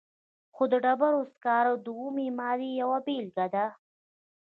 [0.55, 3.65] خو د ډبرو سکاره د اومې مادې یوه بیلګه ده.